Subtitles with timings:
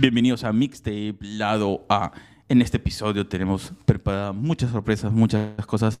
[0.00, 2.12] Bienvenidos a Mixtape Lado A.
[2.48, 6.00] En este episodio tenemos preparadas muchas sorpresas, muchas cosas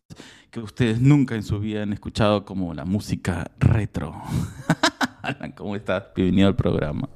[0.50, 4.14] que ustedes nunca en su vida han escuchado, como la música retro.
[5.22, 6.04] Alan, ¿cómo estás?
[6.16, 7.10] Bienvenido al programa.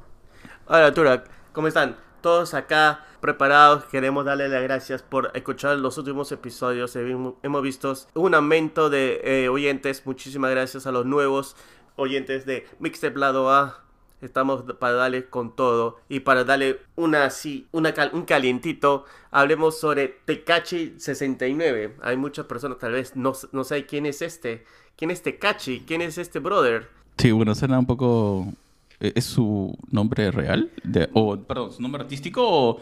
[0.67, 1.31] Hola, Turak.
[1.55, 1.97] ¿Cómo están?
[2.21, 3.85] Todos acá preparados.
[3.87, 6.95] Queremos darle las gracias por escuchar los últimos episodios.
[6.97, 10.05] Hemos visto un aumento de eh, oyentes.
[10.05, 11.57] Muchísimas gracias a los nuevos
[11.97, 13.84] oyentes de Mixtape Lado A.
[14.25, 19.05] Estamos para darle con todo y para darle una así, una un calientito.
[19.31, 21.97] Hablemos sobre Tecachi 69.
[22.03, 24.65] Hay muchas personas tal vez no, no saben quién es este.
[24.97, 25.85] ¿Quién es Tecachi?
[25.87, 26.89] ¿Quién es este brother?
[27.19, 28.53] Sí, bueno, suena un poco...
[29.01, 30.71] ¿e-, ¿Es su nombre real?
[30.83, 32.81] De, o, perdón, ¿su nombre artístico o,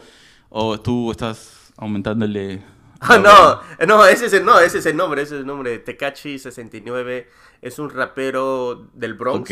[0.49, 2.61] o tú estás aumentándole
[3.05, 5.83] Ah, no, no, ese es el, no, ese es el nombre, ese es el nombre.
[5.83, 7.25] Tecachi69
[7.63, 9.51] es un rapero del Bronx.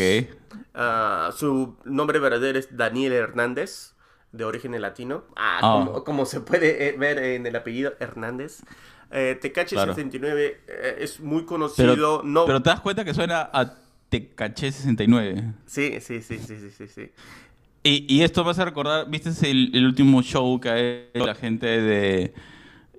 [0.74, 3.94] Ah, su nombre verdadero es Daniel Hernández,
[4.32, 5.24] de origen latino.
[5.34, 6.02] Ah, ah.
[6.04, 8.62] Como, se puede eh, ver en el apellido Hernández.
[9.10, 11.94] Eh, Tecachi69 eh, es muy conocido.
[11.94, 12.44] Pero, no...
[12.46, 13.74] pero te das cuenta que suena a
[14.10, 15.54] Tecache69.
[15.66, 17.10] Sí, sí, sí, sí, sí, sí.
[17.82, 21.34] Y, y esto vas a recordar, ¿viste el, el último show que ha hecho la
[21.34, 22.34] gente de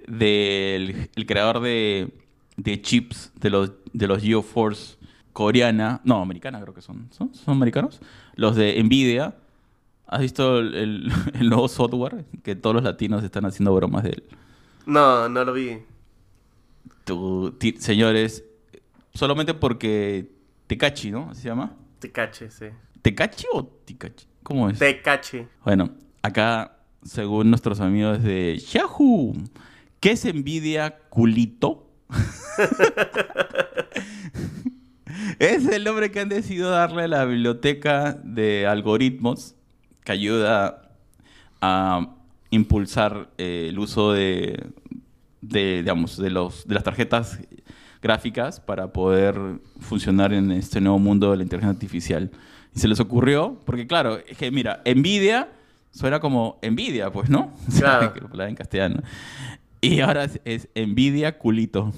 [0.07, 2.09] del el creador de,
[2.57, 4.97] de, chips de los, de los GeoForce
[5.33, 7.99] coreana, no, americana creo que son, ¿son, americanos?
[8.35, 9.35] Los de Nvidia.
[10.07, 12.25] ¿Has visto el, el, nuevo software?
[12.43, 14.23] Que todos los latinos están haciendo bromas de él.
[14.85, 15.79] No, no lo vi.
[17.79, 18.43] señores,
[19.13, 20.29] solamente porque
[20.67, 21.29] Tecachi, ¿no?
[21.31, 21.73] ¿Así se llama?
[21.99, 22.65] Tecachi, sí.
[23.01, 24.27] ¿Tecachi o Tecachi?
[24.43, 24.77] ¿Cómo es?
[24.77, 25.47] Tecachi.
[25.63, 25.89] Bueno,
[26.21, 29.33] acá, según nuestros amigos de Yahoo,
[30.03, 31.87] ¿Qué es envidia culito?
[35.39, 39.55] es el nombre que han decidido darle a la biblioteca de algoritmos
[40.03, 40.91] que ayuda
[41.61, 42.15] a
[42.49, 44.67] impulsar eh, el uso de,
[45.41, 47.39] digamos, de, los, de las tarjetas
[48.01, 49.35] gráficas para poder
[49.79, 52.31] funcionar en este nuevo mundo de la inteligencia artificial.
[52.75, 55.49] Y se les ocurrió, porque claro, es que mira, envidia
[55.93, 57.53] suena como envidia, pues, ¿no?
[57.77, 58.13] Claro.
[58.47, 59.01] en castellano.
[59.79, 61.93] Y ahora es, envidia culito.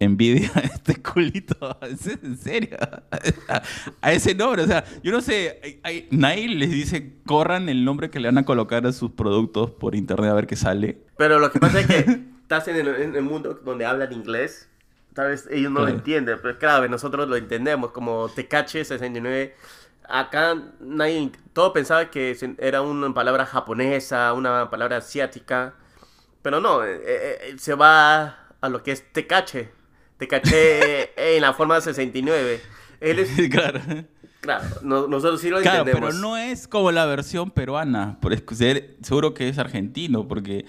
[0.00, 1.76] Envidia este culito.
[1.82, 2.76] en serio?
[4.02, 4.62] A, ese nombre.
[4.62, 5.80] O sea, yo no sé.
[5.82, 9.70] Hay, nadie les dice corran el nombre que le van a colocar a sus productos
[9.70, 10.98] por internet a ver qué sale.
[11.16, 14.68] Pero lo que pasa es que estás en el, mundo donde hablan inglés.
[15.14, 16.38] Tal vez ellos no lo entienden.
[16.40, 17.90] Pero claro, nosotros lo entendemos.
[17.90, 19.54] Como Tecache 69
[20.08, 25.74] acá nadie, todo pensaba que era una palabra japonesa, una palabra asiática,
[26.42, 29.70] pero no, eh, eh, eh, se va a lo que es Tecache.
[30.18, 32.60] Tecache en la forma 69.
[33.00, 33.30] Él es...
[33.50, 33.80] Claro.
[34.40, 38.18] Claro, nosotros sí lo claro, pero no es como la versión peruana.
[38.20, 38.32] Por
[39.02, 40.64] seguro que es argentino, porque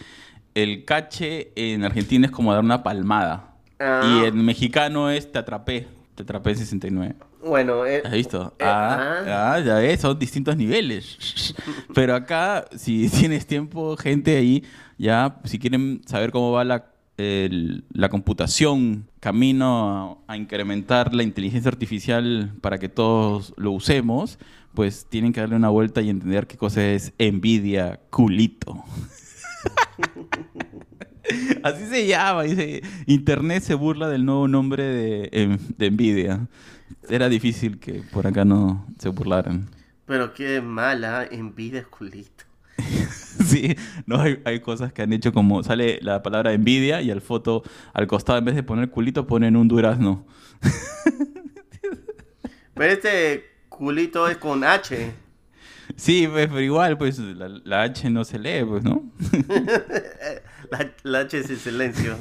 [0.56, 3.56] el cache en Argentina es como dar una palmada.
[3.80, 4.02] Ah.
[4.04, 5.88] Y en mexicano es te atrapé.
[6.16, 7.16] Te atrapé 69.
[7.42, 8.54] Bueno, ¿has visto?
[8.60, 9.24] ah,
[9.56, 11.56] ah, ya ves, son distintos niveles.
[11.94, 14.66] Pero acá, si tienes tiempo, gente ahí,
[14.98, 22.54] ya, si quieren saber cómo va la, la computación, camino a, incrementar la inteligencia artificial
[22.62, 24.40] para que todos lo usemos,
[24.74, 28.84] pues tienen que darle una vuelta y entender qué cosa es Nvidia culito.
[31.64, 32.82] Así se llama, dice.
[33.06, 36.48] Internet se burla del nuevo nombre de, em, de Nvidia.
[37.10, 39.70] Era difícil que por acá no se burlaran.
[40.06, 42.49] Pero qué mala, Nvidia culito.
[43.46, 43.76] sí,
[44.06, 47.64] no hay, hay, cosas que han hecho como sale la palabra envidia y al foto
[47.94, 50.26] al costado en vez de poner culito ponen un durazno.
[52.74, 55.14] pero este culito es con H.
[55.96, 59.04] Sí, pues, pero igual, pues la, H no se lee, pues, ¿no?
[61.04, 62.18] la, H es el silencio.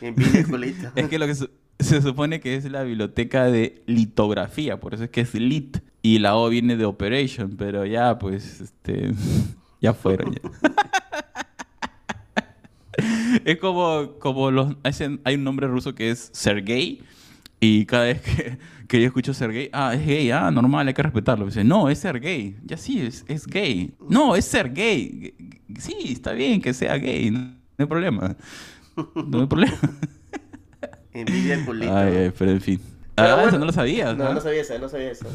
[0.00, 0.92] Envidia culito.
[0.94, 5.10] Es que lo que se supone que es la biblioteca de litografía, por eso es
[5.10, 5.78] que es lit.
[6.02, 9.12] Y la O viene de operation, pero ya, pues, este.
[9.80, 10.34] Ya fueron.
[13.44, 14.76] es como, como los.
[15.24, 17.02] Hay un nombre ruso que es Sergei.
[17.62, 21.02] Y cada vez que, que yo escucho Sergei, ah, es gay, ah, normal, hay que
[21.02, 21.44] respetarlo.
[21.44, 22.56] Dice, no, es ser gay.
[22.64, 23.92] Ya sí, es, es gay.
[24.08, 25.34] No, es ser gay.
[25.78, 28.34] Sí, está bien que sea gay, no, hay problema.
[28.96, 29.78] No hay problema.
[31.12, 31.96] Envidia el culito.
[31.96, 32.80] Ay, pero en fin.
[33.16, 34.16] Ah, eso no lo sabías.
[34.16, 35.26] No, no, sabía eso, no sabía eso.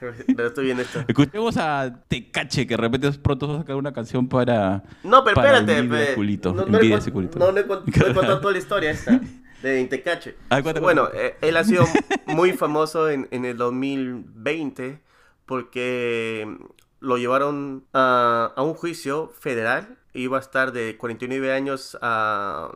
[0.36, 1.04] Pero estoy bien esto.
[1.06, 4.82] Escuchemos a Tecache, que de repente pronto va a sacar una canción para.
[5.02, 5.78] No, pero para espérate.
[5.78, 6.52] Envidia culito.
[6.52, 7.38] No, no, envidia ese culito.
[7.38, 9.20] No, no he, contado toda la historia esta
[9.62, 10.36] de Tecache.
[10.48, 11.84] Ah, bueno, eh, él ha sido
[12.26, 15.00] muy famoso en, en el 2020
[15.46, 16.56] porque
[17.00, 19.98] lo llevaron a, a un juicio federal.
[20.12, 22.70] Iba a estar de 49 años a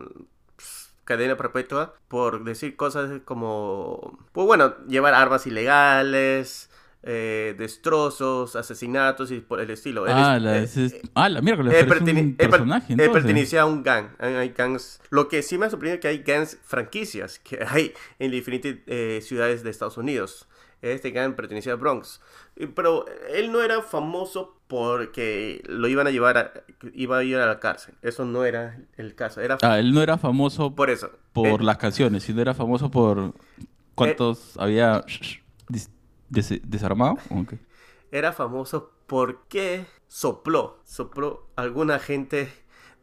[1.04, 6.70] cadena perpetua por decir cosas como, pues bueno, llevar armas ilegales,
[7.06, 10.06] eh, destrozos, asesinatos y por el estilo.
[10.06, 12.34] Él Ah, es- la, eh, es- eh, ah, la miércoles, él pero es un él
[12.34, 14.06] per- personaje, él pertenecía a un gang.
[14.18, 15.00] Hay, gangs.
[15.10, 18.78] Lo que sí me ha sorprendido es que hay gangs franquicias que hay en diferentes
[18.86, 20.48] eh, ciudades de Estados Unidos.
[20.82, 22.20] Este gang pertenecía a Bronx.
[22.74, 26.52] Pero él no era famoso porque lo iban a llevar a,
[26.92, 27.94] iba a ir a la cárcel.
[28.02, 29.40] Eso no era el caso.
[29.40, 31.10] Era Ah, él no era famoso por eso.
[31.32, 33.32] por Él- las canciones, sino era famoso por
[33.94, 35.02] cuántos había
[36.28, 37.16] des- desarmado.
[37.30, 37.58] ¿O qué?
[38.12, 42.48] era famoso porque sopló, sopló alguna gente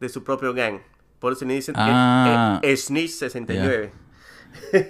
[0.00, 0.80] de su propio gang.
[1.18, 2.58] Por eso le dicen Ah.
[2.62, 3.92] eh, Snitch 69.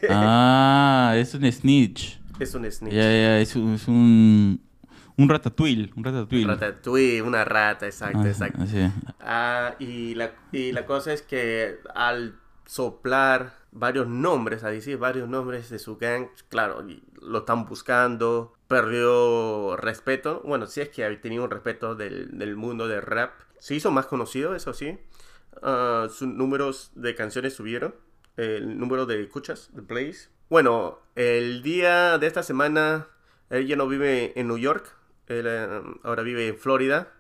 [0.09, 2.21] Ah, es un snitch.
[2.39, 2.93] Es un snitch.
[2.95, 4.61] Ya, ya, es un, es un,
[5.17, 6.47] un ratatouille, un ratatouille.
[6.47, 8.65] Ratatouille, una rata, exacto, Ah, exacto.
[9.21, 15.29] Ah, y, la, y la cosa es que al soplar varios nombres, a decir varios
[15.29, 16.85] nombres de su gang, claro,
[17.21, 22.57] lo están buscando, perdió respeto, bueno, si es que había tenido un respeto del, del
[22.57, 24.99] mundo del rap, se hizo más conocido, eso sí,
[25.61, 27.95] Ah, sus números de canciones subieron,
[28.37, 30.31] el número de escuchas, de plays.
[30.49, 33.09] Bueno, el día de esta semana,
[33.51, 34.97] él ya no vive en New York,
[35.29, 37.13] eh, ahora vive en Florida.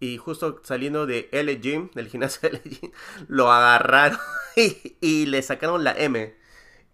[0.00, 2.90] Y justo saliendo de L Gym, del gimnasio L Gym,
[3.28, 4.18] lo agarraron
[4.56, 6.34] y, y le sacaron la M.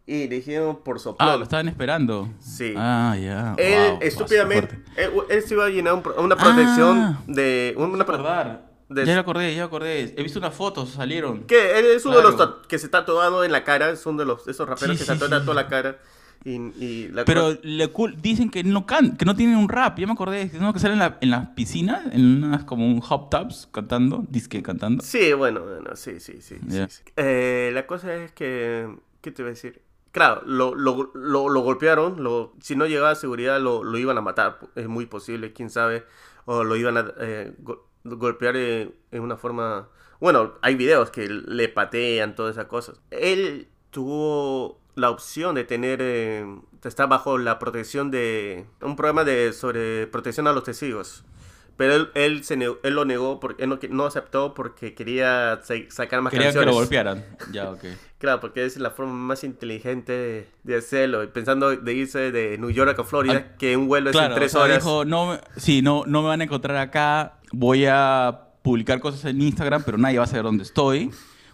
[0.06, 1.38] Y le dijeron por Ah, soplón.
[1.38, 2.28] lo estaban esperando.
[2.40, 2.74] Sí.
[2.76, 3.54] Ah, ya.
[3.58, 7.22] él wow, estúpidamente, él, él se iba a llenar un una protección Ah.
[7.28, 7.74] de...
[7.76, 8.70] Una, Me acordar.
[8.88, 10.12] de- Ya lo acordé, ya lo acordé.
[10.16, 11.44] He visto unas fotos, salieron.
[11.44, 12.62] Que él es uno de los Claro.
[12.62, 15.06] que se está tatuando en la cara, es uno de los esos raperos Sí, que
[15.06, 15.46] se sí, tatúan sí.
[15.46, 15.98] toda la cara.
[16.44, 16.52] Y,
[16.82, 19.98] y la Pero dicen que no can que no tienen un rap.
[19.98, 20.50] Ya me acordé.
[20.58, 20.72] ¿no?
[20.72, 24.62] Que salen en la, en las piscinas, en unas como un hot tubs, cantando, disque
[24.62, 25.04] cantando.
[25.04, 26.56] Sí, bueno, bueno, sí, sí, sí.
[26.68, 26.88] sí, Ya.
[26.88, 27.02] sí.
[27.16, 28.88] Eh, la cosa es que,
[29.20, 29.82] ¿qué te voy a decir?
[30.12, 34.18] Claro, lo, lo, lo, lo golpearon, lo, si no llegaba a seguridad lo, lo iban
[34.18, 36.04] a matar, es muy posible, quién sabe,
[36.46, 39.88] o lo iban a eh, go- golpear eh, en una forma...
[40.18, 43.00] Bueno, hay videos que le patean, todas esas cosas.
[43.10, 46.44] Él tuvo la opción de tener, eh,
[46.82, 51.24] de estar bajo la protección de un programa de sobre protección a los testigos.
[51.76, 54.92] Pero él, él, se ne- él lo negó porque él no, que- no aceptó porque
[54.94, 56.74] quería sa- sacar más Querían que canciones.
[56.74, 57.24] lo golpearan.
[57.52, 57.84] Ya, ok.
[58.18, 61.26] Claro, porque es la forma más inteligente de, hacerlo.
[61.32, 64.38] Pensando de irse de New York a Florida, Ah, que un vuelo es Claro, en
[64.40, 64.76] tres o sea, horas.
[64.84, 67.38] dijo, no, sí, no, no me van a encontrar acá.
[67.50, 71.10] Voy a publicar cosas en Instagram, pero nadie va a saber dónde estoy.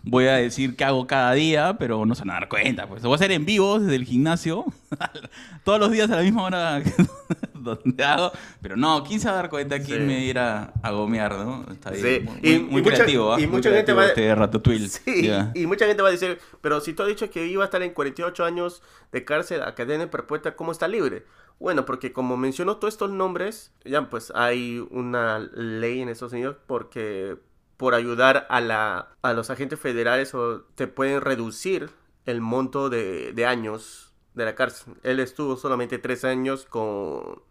[0.08, 2.86] Voy a decir qué hago cada día, pero no se van a dar cuenta.
[2.86, 4.64] Pues lo voy a hacer en vivo desde el gimnasio,
[5.64, 6.80] todos los días a la misma hora
[7.54, 8.30] donde hago.
[8.62, 9.80] Pero no, ¿quién se va a dar cuenta?
[9.80, 10.04] ¿Quién Sí.
[10.06, 11.64] me irá a gomear, no?
[11.72, 12.04] Está bien.
[12.04, 14.34] Sí, Muy, y- muy- muy y mucha- creativo, y Muy mucha gente creativo va- este
[14.34, 14.88] Ratatouille.
[14.88, 15.50] Sí, Ya.
[15.54, 17.82] y mucha gente va a decir, pero si tú has dicho que iba a estar
[17.82, 18.82] en 48 años
[19.12, 21.24] de cárcel a cadena perpetua, ¿cómo está libre?
[21.58, 26.56] Bueno, porque como mencionó todos estos nombres, ya pues hay una ley en Estados Unidos
[26.66, 27.36] porque
[27.76, 31.90] por ayudar a, la, a los agentes federales o te pueden reducir
[32.24, 34.94] el monto de, de años de la cárcel.
[35.02, 37.42] Él estuvo solamente tres años con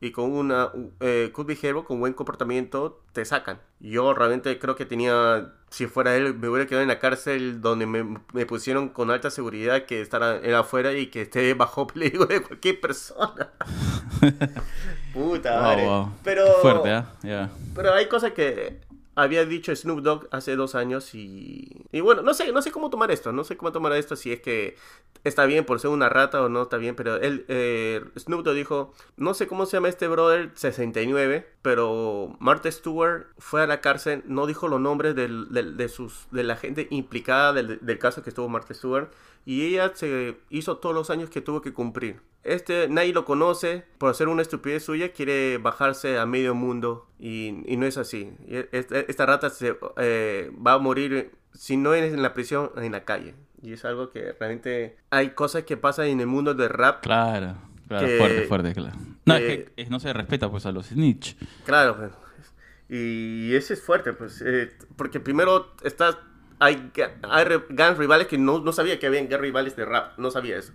[0.00, 3.60] y con una eh, good behavior, con buen comportamiento, te sacan.
[3.78, 7.86] Yo realmente creo que tenía, si fuera él, me hubiera quedado en la cárcel donde
[7.86, 12.26] me, me pusieron con alta seguridad que estar en afuera y que esté bajo peligro
[12.26, 13.50] de cualquier persona.
[15.14, 15.86] Puta Wow, madre.
[15.86, 16.12] wow.
[16.24, 17.12] Pero, Qué fuerte, ¿ah?
[17.22, 17.50] Ya.
[17.74, 18.80] pero hay cosas que
[19.14, 22.90] había dicho Snoop Dogg hace dos años y, y bueno, no sé, no sé cómo
[22.90, 24.76] tomar esto, no sé cómo tomar esto, si es que
[25.24, 28.54] está bien por ser una rata o no está bien, pero él, eh, Snoop Dogg
[28.54, 33.80] dijo, no sé cómo se llama este brother, 69, pero Martha Stewart fue a la
[33.80, 37.98] cárcel, no dijo los nombres del, del- de, sus, de la gente implicada del, del
[37.98, 39.10] caso que estuvo Martha Stewart
[39.46, 42.20] y ella se hizo todos los años que tuvo que cumplir.
[42.44, 47.62] Este nadie lo conoce, por hacer una estupidez suya quiere bajarse a medio mundo y,
[47.72, 48.32] y no es así.
[48.48, 52.70] Y Esta, esta rata se, eh, va a morir, si no es en la prisión,
[52.76, 53.34] en la calle.
[53.62, 57.00] Y es algo que realmente hay cosas que pasan en el mundo del rap.
[57.04, 57.54] Claro,
[57.88, 58.96] claro, Que- fuerte, fuerte, claro.
[59.24, 61.36] No, que- es que no se respeta pues a los snitch.
[61.64, 62.10] Claro, pues.
[62.88, 64.42] Y ese es fuerte, pues.
[64.44, 66.16] eh, porque primero estás.
[66.58, 70.18] Hay, hay gangs rivales que no, no sabía que había gangs rivales de rap.
[70.18, 70.72] No sabía eso.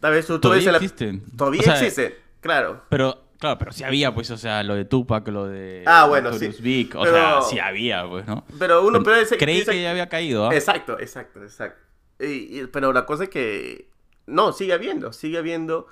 [0.00, 1.22] Tal vez tú, Todavía en la- existen.
[1.36, 2.82] Todavía O sea, existen, claro.
[2.88, 6.32] Pero, claro, pero sí había, pues, o sea, lo de Tupac, lo de Ah, bueno,
[6.32, 6.50] sí.
[6.60, 8.44] Big, o Pero- sea, sí había, pues, ¿no?
[8.58, 10.54] Pero uno Pero piensa- Creí que ya había caído, ¿ah?
[10.54, 11.80] Exacto, exacto, exacto.
[12.18, 13.88] Y- y- pero la cosa es que.
[14.26, 15.86] No, sigue habiendo, sigue habiendo.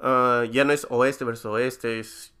[0.00, 2.32] Ah, ya no es oeste versus oeste, es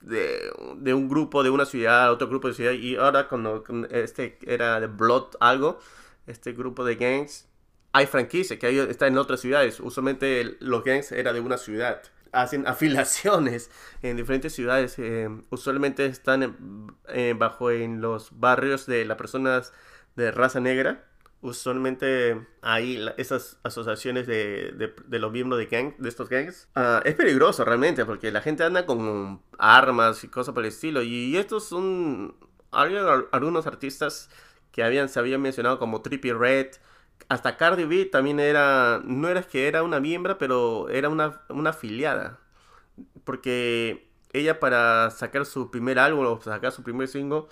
[0.00, 0.38] de,
[0.76, 2.72] de un grupo de una ciudad otro grupo de ciudad.
[2.72, 5.78] Y ahora cuando este era de Blood algo,
[6.26, 7.46] este grupo de gangs,
[7.92, 9.80] hay franquicia que ahí está en otras ciudades.
[9.80, 12.02] Usualmente los gangs era de una ciudad.
[12.32, 13.70] Hacen afiliaciones
[14.02, 14.98] en diferentes ciudades.
[14.98, 16.56] eh, usualmente están
[17.08, 19.72] eh, bajo en los barrios de las personas
[20.16, 21.04] de raza negra.
[21.42, 24.72] Usualmente hay esas asociaciones de,
[25.06, 26.68] de- los miembros de, gang, de estos gangs.
[26.74, 31.02] Ah, es peligroso realmente porque la gente anda con armas y cosas por el estilo.
[31.02, 32.34] Y estos son
[32.72, 34.28] algunos artistas
[34.72, 36.72] que habían, se habían mencionado como Trippie Red.
[37.28, 41.70] Hasta Cardi B también era, no era que era una miembro, pero era una, una
[41.70, 42.40] afiliada.
[43.24, 47.44] Porque ella para sacar su primer álbum o sacar su primer single,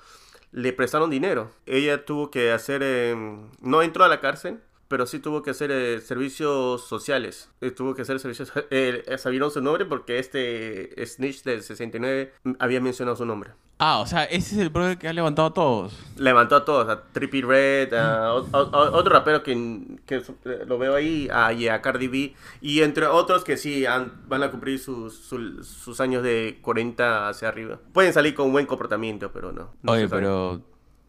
[0.55, 1.51] le prestaron dinero.
[1.67, 3.17] Ella tuvo que hacer, eh,
[3.61, 7.51] no entró a la cárcel, pero sí tuvo que hacer eh, servicios sociales.
[7.61, 12.81] Eh, tuvo que hacer servicios, eh, sabieron su nombre porque este Snitch del 69 había
[12.81, 13.51] mencionado su nombre.
[13.79, 15.99] Ah, o sea, ese es el brother que ha levantado a todos.
[16.17, 20.23] Levantó a todos, a Trippie Red, a, otro rapero que, que
[20.67, 24.45] lo veo ahí, a, y a Cardi B, y entre otros que sí han- van
[24.45, 27.81] a cumplir sus, su- sus años de 40 hacia arriba.
[27.93, 29.75] Pueden salir con buen comportamiento, pero no.
[29.83, 30.63] no Oye, pero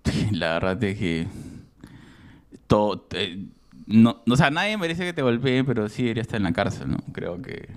[0.31, 1.27] la verdad es que
[2.67, 3.45] todo, eh,
[3.87, 6.89] no, o sea, nadie merece que te golpeen, pero sí debería estar en la cárcel,
[6.91, 6.97] ¿no?
[7.13, 7.69] Creo que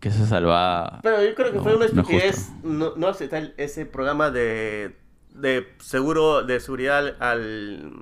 [0.00, 1.00] que esa salvada.
[1.02, 4.94] Pero yo creo que no- fue una estupidez no, no aceptar ese programa de,
[5.34, 7.92] de seguro de seguridad al,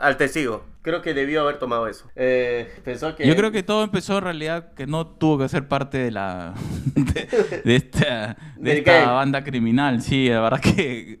[0.00, 0.64] al testigo.
[0.80, 2.10] Creo que debió haber tomado eso.
[2.16, 3.26] Eh, pensó que...
[3.26, 6.54] Yo creo que todo empezó en realidad que no tuvo que ser parte de la
[6.94, 10.00] de, de esta, de esta banda criminal.
[10.00, 11.20] Sí, la verdad que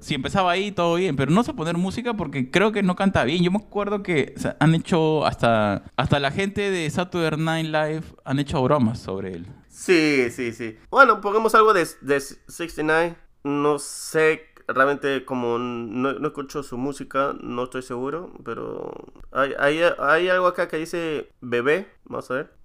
[0.00, 3.24] si empezaba ahí todo bien, pero no sé poner música porque creo que no canta
[3.24, 3.42] bien.
[3.42, 8.38] Yo me acuerdo que han hecho hasta hasta la gente de Saturday Night Live han
[8.38, 9.46] hecho bromas sobre él.
[9.68, 10.76] Sí, sí, sí.
[10.90, 13.16] Bueno, pongamos algo de, de 69.
[13.44, 18.92] No sé, realmente como no, no escucho su música, no estoy seguro, pero
[19.30, 21.88] hay, hay, hay algo acá que dice bebé.
[22.04, 22.55] Vamos a ver.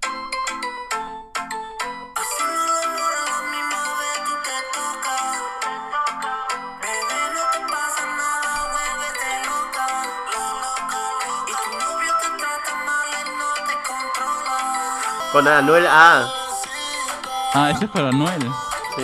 [15.31, 16.27] Con Anuel A.
[17.53, 18.41] Ah, ese es para Anuel.
[18.95, 19.03] Sí.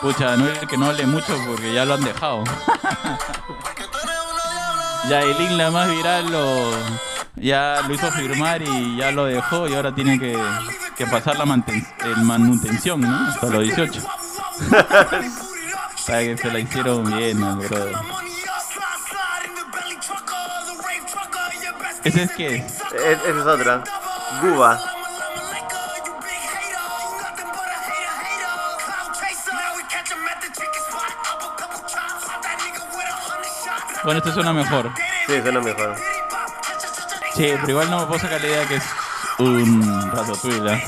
[0.00, 2.42] Pucha, Anuel que no hable mucho porque ya lo han dejado.
[5.08, 6.70] ya el link la más viral lo
[7.36, 10.36] ya lo hizo firmar y ya lo dejó y ahora tiene que,
[10.96, 13.28] que pasar la manten- el manutención, ¿no?
[13.28, 14.00] Hasta los 18.
[16.06, 17.94] Para que se la hicieron bien al brother.
[22.04, 22.56] ¿Ese es qué?
[22.56, 23.82] Es- Esa es otra.
[24.42, 24.78] Guba.
[34.04, 34.90] Bueno, este suena mejor.
[35.26, 35.94] Sí, suena mejor.
[37.34, 38.84] Sí, pero igual no me puedo sacar la idea que es
[39.38, 40.70] un ratatouille.
[40.70, 40.80] ¿ah?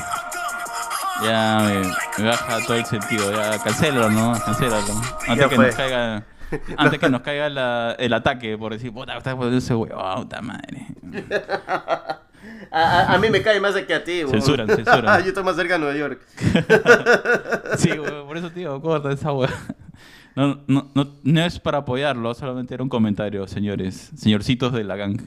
[1.23, 3.31] Ya me, me baja todo el sentido.
[3.31, 4.33] Ya cancélalo, ¿no?
[4.39, 4.93] Cancélalo.
[5.27, 5.65] Antes Ya que fue.
[5.67, 6.23] nos caiga.
[6.77, 10.41] Antes que nos caiga la- el ataque por decir, puta, estás poniendo ese huevón, puta
[10.41, 10.87] madre.
[12.71, 14.31] A, a- a mí me cae más de que a ti, weón.
[14.31, 15.21] Censuran, censuran.
[15.23, 16.21] Yo estoy más cerca de Nueva York.
[17.77, 19.49] Sí, huevón, por eso, tío, corta esa hueá.
[20.37, 24.95] No, no, no, no es para apoyarlo, solamente era un comentario, señores, señorcitos de la
[24.95, 25.19] gang.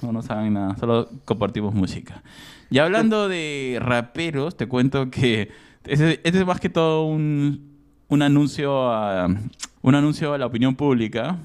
[0.00, 2.22] No, no saben nada, solo compartimos música.
[2.70, 5.50] Y hablando de raperos, te cuento que
[5.84, 7.72] ese- este es más que todo un,
[8.06, 9.26] un anuncio a
[9.82, 11.38] un anuncio a la opinión pública,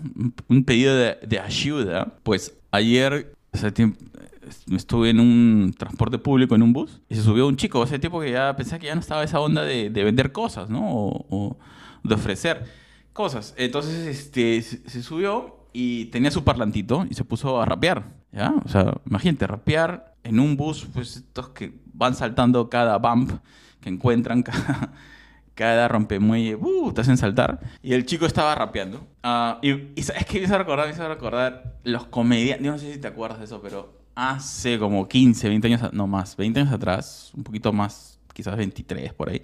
[0.47, 2.13] un- pedido de, ayuda.
[2.21, 3.33] Pues ayer
[4.71, 8.19] estuve en un transporte público, en un bus, y se subió un chico, ese tipo
[8.21, 10.81] que ya pensaba que ya no estaba esa onda de, de vender cosas, ¿no?
[10.87, 11.57] O, o
[12.03, 12.63] de ofrecer
[13.17, 13.55] cosas.
[13.57, 18.53] Entonces, este, se, subió y tenía su parlantito y se puso a rapear, ¿ya?
[18.63, 23.31] O sea, imagínate, rapear en un bus, pues estos que van saltando cada bump
[23.81, 24.93] que encuentran, cada,
[25.55, 27.59] cada rompemuelle, uh, te hacen saltar.
[27.81, 29.07] Y el chico estaba rapeando.
[29.23, 32.93] Ah, y, y sabes que me hizo recordar, me hizo recordar los comediantes, no sé
[32.93, 36.73] si te acuerdas de eso, pero hace como 15, 20 años, no más, 20 años
[36.73, 39.41] atrás, un poquito más, quizás 23 por ahí.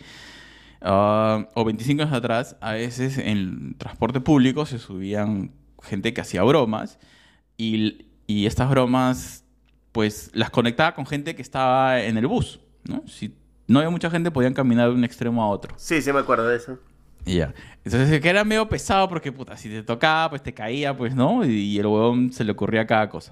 [0.86, 6.44] Ah, o 25 años atrás, a veces en transporte público se subían gente que hacía
[6.44, 7.00] bromas
[7.58, 9.46] y, y estas bromas
[9.94, 13.04] pues las conectaba con gente que estaba en el bus, ¿no?
[13.08, 13.34] Si
[13.66, 15.74] no había mucha gente podían caminar de un extremo a otro.
[15.78, 16.78] Sí, sí me acuerdo de eso.
[17.24, 17.54] Ya.
[17.86, 21.46] Entonces que era medio pesado porque puta, si te tocaba pues te caía pues, ¿no?
[21.46, 23.32] Y, y el huevón se le ocurría cada cosa.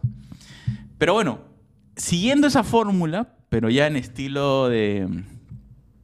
[0.98, 1.40] Pero bueno,
[1.98, 5.26] siguiendo esa fórmula, pero ya en estilo de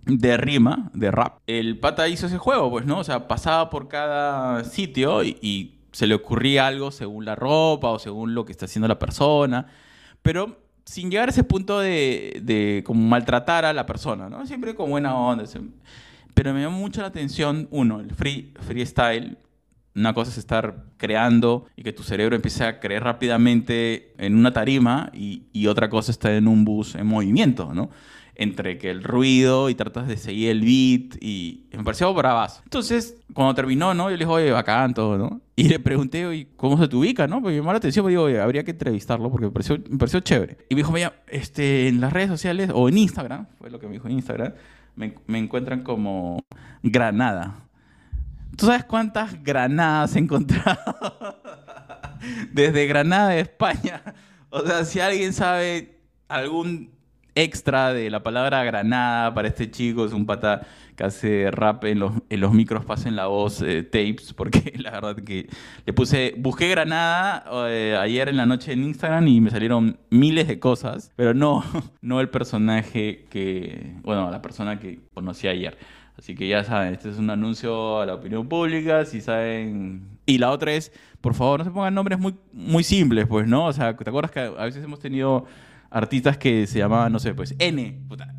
[0.07, 1.39] de rima, de rap.
[1.47, 2.99] El pata hizo ese juego, pues, ¿no?
[2.99, 7.97] O sea, pasaba por cada sitio y, se le ocurría algo según la ropa o
[7.97, 9.65] según lo que está haciendo la persona,
[10.21, 14.45] pero sin llegar a ese punto de, de como maltratar a la persona, ¿no?
[14.45, 15.45] Siempre con buena onda.
[16.35, 19.39] Pero me llamó mucho la atención, uno, el free, freestyle.
[19.95, 24.53] Una cosa es estar creando y que tu cerebro empiece a creer rápidamente en una
[24.53, 27.89] tarima y otra cosa está en un bus en movimiento, ¿no?
[28.39, 32.61] Entre que el ruido y tratas de seguir el beat y me pareció bravazo.
[32.63, 34.11] Entonces, cuando terminó, ¿no?
[34.11, 35.41] Yo le dije, oye, bacán todo, ¿no?
[35.55, 37.41] Y le pregunté, oye, ¿cómo se te ubica, no?
[37.41, 39.97] Porque me llamó la atención, me digo, oye, habría que entrevistarlo porque me pareció, me
[39.97, 40.57] pareció chévere.
[40.69, 43.87] Y me dijo, mira, este, en las redes sociales o en Instagram, fue lo que
[43.87, 44.53] me dijo en Instagram,
[44.95, 46.45] me, me encuentran como
[46.83, 47.67] Granada.
[48.55, 50.77] ¿Tú sabes cuántas granadas he encontrado?
[52.53, 54.01] Desde Granada, España.
[54.49, 56.96] O sea, si alguien sabe algún
[57.37, 60.65] extra de la palabra granada para este chico, es un pata
[60.95, 64.91] que hace rap en los, en los micros, pasen la voz, eh, tapes, porque la
[64.91, 65.47] verdad que
[65.85, 70.47] le puse, busqué granada eh, ayer en la noche en Instagram y me salieron miles
[70.47, 71.63] de cosas, pero no,
[72.01, 75.77] no el personaje que, bueno, la persona que conocí ayer.
[76.17, 80.17] Así que ya saben, este es un anuncio a la opinión pública, si saben...
[80.25, 80.91] Y la otra es,
[81.21, 83.65] por favor, no se pongan nombres muy, muy simples, pues, ¿no?
[83.67, 85.45] O sea, ¿te acuerdas que a veces hemos tenido
[85.89, 88.33] artistas que se llamaban, no sé, pues, N, puta,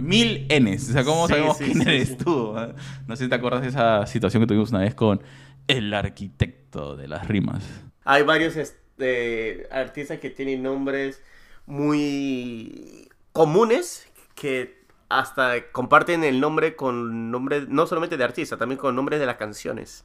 [0.00, 0.90] mil Ns.
[0.90, 2.54] O sea, ¿cómo Sí, sabemos sí, quién sí, eres tú?
[2.56, 2.74] ah?
[3.06, 5.22] No sé si te acuerdas de esa situación que tuvimos una vez con
[5.68, 7.64] el arquitecto de las rimas.
[8.04, 11.22] Hay varios este, artistas que tienen nombres
[11.66, 14.81] muy comunes que
[15.18, 19.36] hasta comparten el nombre con nombre no solamente de artista, también con nombres de las
[19.36, 20.04] canciones.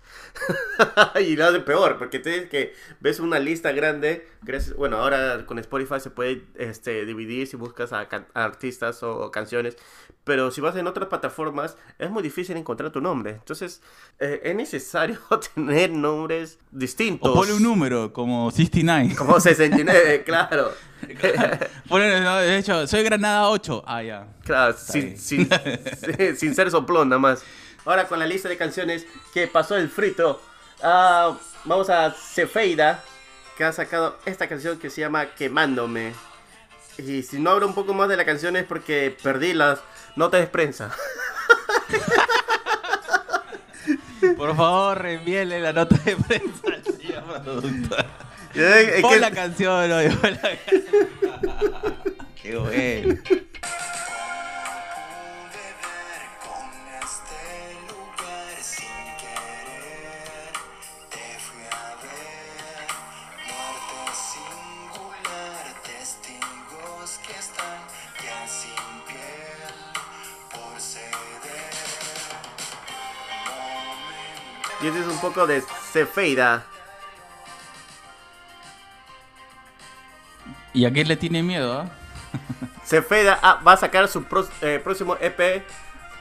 [1.21, 4.27] y lo hace peor, porque tienes que ves una lista grande,
[4.77, 9.31] bueno, ahora con Spotify se puede este, dividir si buscas a, can- a artistas o,
[9.31, 9.77] canciones,
[10.23, 13.31] pero si vas en otras plataformas es muy difícil encontrar tu nombre.
[13.31, 13.81] Entonces,
[14.19, 15.19] eh, es necesario
[15.55, 17.29] tener nombres distintos.
[17.31, 19.15] O ponle un número, como 69.
[19.15, 20.71] Como 69, claro.
[21.87, 23.83] Ponle, no, de hecho, soy Granada 8.
[23.85, 24.27] Ah, ya.
[24.43, 25.81] Claro, Está sin, bien.
[26.17, 27.43] sin, sin ser soplón nada más.
[27.85, 30.41] Ahora con la lista de canciones que pasó el frito,
[30.83, 33.03] ah, vamos a Cefeida,
[33.57, 36.13] que ha sacado esta canción que se llama Quemándome.
[36.97, 39.79] Y si no hablo un poco más de la canción es porque perdí las
[40.15, 40.91] notas de prensa.
[44.35, 48.05] Por favor, reenvíenle la nota de prensa al señor productor.
[49.01, 49.89] Pon que- la canción,
[50.21, 50.97] pon la canción.
[52.41, 53.15] Qué bueno.
[74.81, 76.65] Y este es un poco de Cefeida.
[80.73, 81.89] ¿Y a qué le tiene miedo?
[82.85, 85.63] Cefeida ah, va a sacar su pro- eh, próximo EP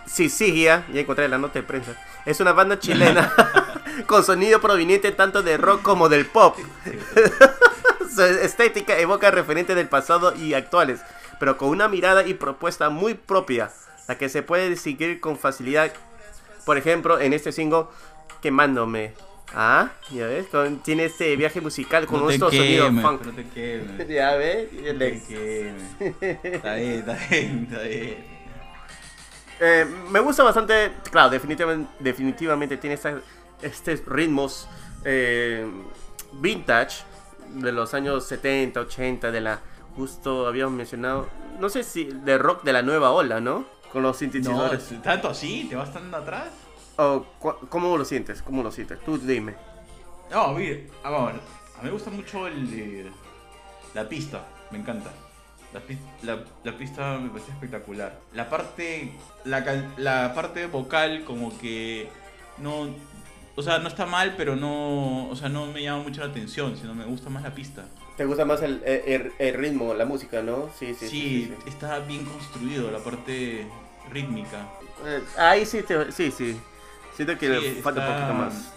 [0.07, 1.93] Sisigia, ya encontré la nota de prensa.
[2.25, 3.33] Es una banda chilena
[4.07, 6.57] con sonido proveniente tanto de rock como del pop.
[8.15, 11.01] Su estética evoca referentes del pasado y actuales,
[11.39, 13.71] pero con una mirada y propuesta muy propia,
[14.09, 15.93] la que se puede distinguir con facilidad.
[16.65, 17.87] Por ejemplo, en este single,
[18.41, 19.13] Quemándome.
[19.55, 23.23] Ah, ya ves, con- tiene este viaje musical con no estos sonidos funk.
[23.27, 24.09] no te quemes.
[24.09, 26.43] Ya ves, No te quemes.
[26.43, 28.37] Está bien, está bien, está bien.
[29.61, 32.99] Eh, me gusta bastante, claro, definitivamente, definitivamente tiene
[33.63, 34.69] estos ritmos
[35.05, 35.65] eh,
[36.33, 37.05] vintage
[37.55, 39.61] de los años 70, 80, de la,
[39.95, 43.65] justo habíamos mencionado, no sé si de rock de la nueva ola, ¿no?
[43.93, 44.93] Con los sintetizadores.
[44.93, 46.49] es- tanto así, te vas tan atrás.
[46.99, 48.43] O, cu- ¿Cómo lo sientes?
[48.43, 48.99] ¿Cómo lo sientes?
[49.05, 49.55] Tú dime.
[50.31, 53.07] No, a ver, a mí me gusta mucho el, eh,
[53.95, 55.11] la pista, me encanta.
[55.75, 58.19] La, pis- la- la pista me parece espectacular.
[58.33, 59.13] La parte,
[59.45, 59.61] la,
[59.99, 62.09] la parte vocal como que
[62.59, 62.89] no,
[63.57, 66.77] o sea, no está mal, pero no, o sea, no me llama mucho la atención,
[66.77, 67.85] sino me gusta más la pista.
[68.17, 70.71] ¿Te gusta más el, el- el ritmo, la música, no?
[70.79, 71.19] Sí, sí, Sí, sí.
[71.51, 71.69] sí, sí.
[71.69, 73.67] está bien construido, la parte
[74.11, 74.67] rítmica.
[75.05, 76.59] Eh, ahí sí, te- sí, sí.
[77.17, 78.73] Siento que Sí, le falta un poquito más.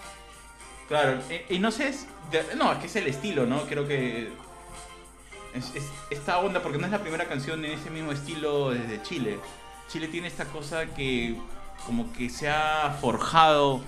[0.87, 3.61] Claro, y, y no sé, es de- no, es que es el estilo, ¿no?
[3.63, 4.29] Creo que
[5.53, 9.01] es, es- esta onda, porque no es la primera canción en ese mismo estilo desde
[9.03, 9.39] Chile.
[9.87, 11.35] Chile tiene esta cosa que
[11.85, 13.81] como que se ha forjado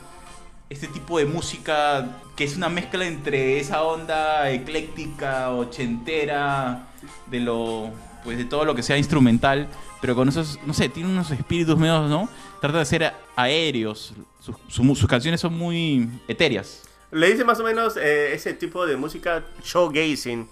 [0.70, 6.88] este tipo de música que es una mezcla entre esa onda ecléctica, ochentera,
[7.28, 7.90] de lo,
[8.24, 9.68] pues de todo lo que sea instrumental,
[10.00, 12.30] pero con esos, no sé, tiene unos espíritus medios, ¿no?
[12.62, 14.14] Trata de ser aéreos.
[14.40, 16.84] Sus, su- sus canciones son muy etéreas.
[17.12, 20.48] Le dice más o menos eh, ese tipo de música showgazing.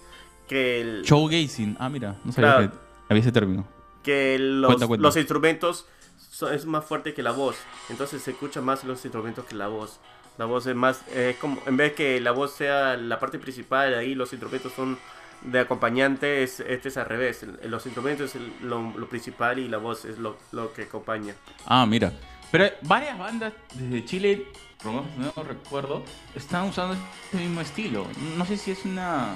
[0.48, 1.76] Que, el- Showgazing.
[1.78, 2.70] Ah, mira, no sabía Claro.
[2.72, 3.66] que había ese término.
[4.02, 5.02] que los, Cuenta, cuenta.
[5.02, 5.86] los instrumentos
[6.30, 7.56] son- es más fuerte que la voz.
[7.90, 10.00] Entonces se escucha más los instrumentos que la voz.
[10.38, 13.94] La voz es más, eh, como, en vez que la voz sea la parte principal,
[13.94, 14.98] ahí los instrumentos son
[15.42, 17.44] de acompañante, es, este es al revés.
[17.64, 21.34] Los instrumentos es lo, principal y la voz es lo, lo que acompaña.
[21.66, 22.12] Ah, mira.
[22.50, 24.46] Pero varias bandas desde Chile,
[24.82, 26.02] por lo menos no recuerdo,
[26.34, 28.06] están usando este mismo estilo.
[28.36, 29.28] No sé si es una...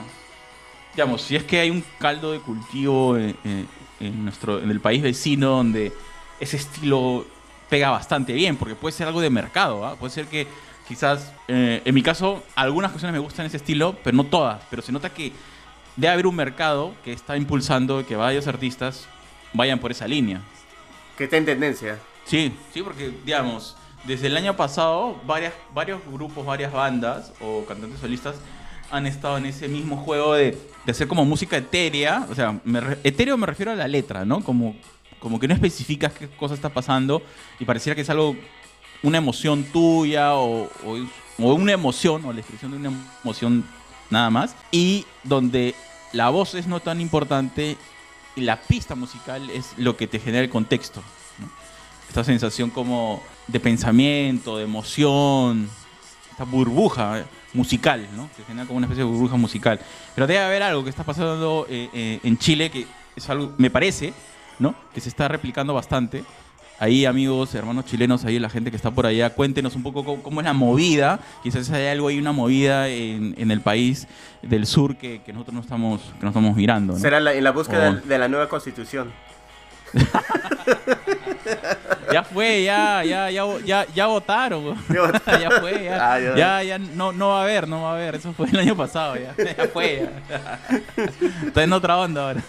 [0.95, 3.69] Digamos, si es que hay un caldo de cultivo en, en-
[4.01, 5.93] en nuestro, en el país vecino donde
[6.41, 7.25] ese estilo
[7.71, 9.97] pega bastante bien, porque puede ser algo de mercado, ¿ah?
[9.97, 10.47] Puede ser que
[10.87, 14.63] quizás, eh, en mi caso, algunas canciones me gustan ese estilo, pero no todas.
[14.71, 15.33] Pero se nota que
[15.97, 19.07] debe haber un mercado que está impulsando que varios artistas
[19.53, 20.41] vayan por esa línea.
[21.17, 21.99] Que está en tendencia.
[22.25, 28.01] Sí, sí, porque, digamos, desde el año pasado, varias, varios grupos, varias bandas o cantantes
[28.01, 28.37] solistas
[28.91, 32.27] han estado en ese mismo juego de, de hacer como música etérea.
[32.31, 34.43] O sea, me re- etéreo me refiero a la letra, ¿no?
[34.43, 34.77] Como,
[35.21, 37.23] como que no especificas qué cosa está pasando
[37.59, 38.37] y pareciera que es algo,
[39.03, 40.99] una emoción tuya o, o,
[41.39, 43.65] o una emoción o la expresión de una emoción
[44.15, 44.57] nada más.
[44.71, 45.75] Y donde
[46.13, 47.77] la voz es no tan importante
[48.37, 51.03] y la pista musical es lo que te genera el contexto.
[51.39, 51.51] ¿no?
[52.09, 55.69] Esta sensación como de pensamiento, de emoción,
[56.31, 58.29] esta burbuja musical, ¿no?
[58.37, 59.79] Se genera como una especie de burbuja musical.
[60.15, 63.71] Pero debe haber algo que está pasando eh, eh, en Chile que es algo, me
[63.71, 64.13] parece,
[64.59, 64.75] ¿no?
[64.93, 66.25] Que se está replicando bastante.
[66.81, 70.23] Ahí, amigos, hermanos chilenos, ahí la gente que está por allá, cuéntenos un poco cómo,
[70.23, 71.21] cómo es la movida.
[71.43, 74.09] Quizás hay algo ahí, una movida en, en el país
[74.43, 76.95] del sur que, que nosotros no estamos, que no estamos mirando.
[76.95, 76.99] ¿no?
[76.99, 79.13] Será la- en la búsqueda de la nueva constitución.
[82.13, 84.77] Ya fue, ya, ya, ya, ya, ya votaron.
[85.27, 86.35] Ya fue, ya, Ah, ya.
[86.37, 88.15] ya, ya no, no va a haber, no va a haber.
[88.17, 90.09] Eso fue el año pasado, ya, ya fue.
[90.29, 90.61] Ya.
[91.47, 92.41] Está en otra onda ahora.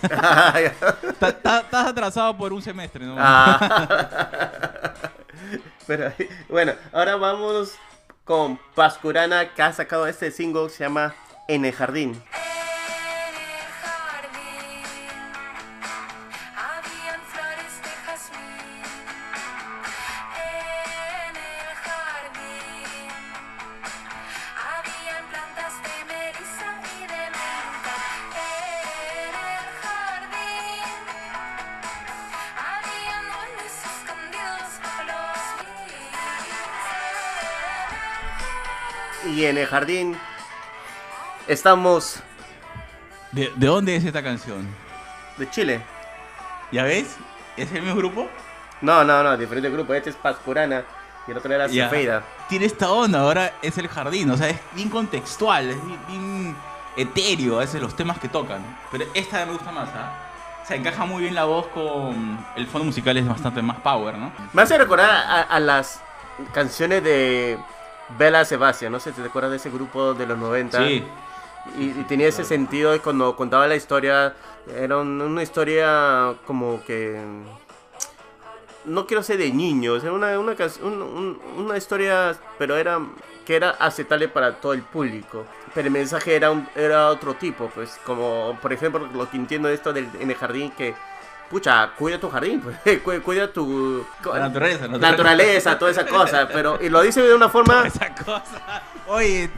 [1.11, 3.15] Está- Estás atrasado por un semestre, ¿no?
[3.17, 4.93] Ah.
[5.87, 6.11] Pero,
[6.49, 7.73] bueno, ahora vamos
[8.23, 11.13] con Pascurana que ha sacado este single se llama
[11.47, 12.21] En el Jardín.
[39.65, 40.17] Jardín
[41.47, 42.19] estamos
[43.31, 44.67] ¿De, de dónde es esta canción?
[45.37, 45.81] de Chile.
[46.71, 47.17] ¿Ya ves?
[47.57, 48.29] ¿Es el mismo grupo?
[48.81, 49.93] No, no, no, diferente grupo.
[49.93, 50.83] Este es Pascurana
[51.27, 51.67] y el otro era.
[51.67, 52.23] Cefeida.
[52.47, 56.55] Tiene esta onda, ahora es el jardín, o sea, es bien contextual, es bien, bien
[56.95, 58.61] etéreo a veces los temas que tocan.
[58.91, 60.13] Pero esta me gusta más, ¿ah?
[60.63, 62.45] O sea, encaja muy bien la voz con.
[62.55, 64.31] El fondo musical es bastante más power, ¿no?
[64.53, 66.01] Me hace recordar a, a las
[66.53, 67.59] canciones de
[68.17, 68.91] Bella Sebastián.
[68.91, 70.77] No sé si te acuerdas de ese grupo de los 90.
[70.85, 71.03] Sí.
[71.79, 74.33] Y, y tenía ese sentido de cuando contaba la historia.
[74.75, 77.19] Era un- una historia como que.
[78.85, 82.99] No quiero ser de niños, era una, una, un- una historia, pero era
[83.43, 85.43] que era aceptable para todo el público.
[85.73, 89.67] Pero el mensaje era, un- era otro tipo, pues, como por ejemplo lo que entiendo
[89.69, 90.93] de esto del, en el jardín, que,
[91.49, 94.05] pucha, cuida tu jardín, pues, cu- cuida tu...
[94.25, 97.85] La naturaleza, la naturaleza, toda esa cosa, pero y lo dice de una forma...
[97.87, 98.83] Esa cosa.
[99.07, 99.49] Oye,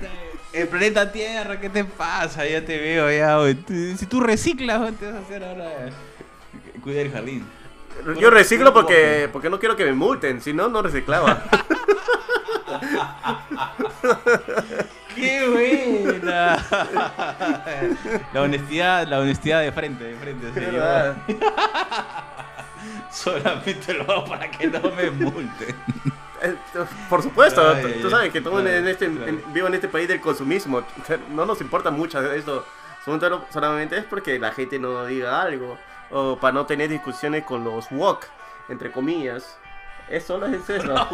[0.53, 2.45] el planeta Tierra, ¿qué te pasa?
[2.47, 3.39] Ya te veo, ya.
[3.39, 3.57] oye.
[3.97, 5.69] Si tú reciclas, ¿qué te vas a hacer ahora?
[6.83, 7.45] Cuida el jardín.
[8.19, 11.43] Yo reciclo porque, porque no quiero que me multen, si no, no reciclaba.
[15.19, 16.65] ¡Qué buena!
[18.33, 20.47] La honestidad, la honestidad de frente, de frente.
[20.47, 21.15] así, ¿Verdad?
[23.11, 25.75] Solamente lo hago para que no me multen.
[26.41, 26.55] Eh,
[27.09, 28.11] Por supuesto, Ay, tú- ay, tú ay.
[28.11, 30.83] sabes que todo en este, en- vivo en este país del consumismo.
[31.29, 32.65] No nos importa mucho esto.
[33.03, 35.77] Solo- Solamente es porque la gente no diga algo.
[36.11, 38.25] O para no tener discusiones con los wok,
[38.69, 39.57] entre comillas.
[40.09, 40.93] Es solo es eso.